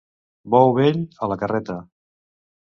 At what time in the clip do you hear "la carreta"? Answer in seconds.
1.35-1.79